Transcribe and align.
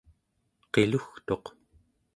qilugtuq 0.73 1.45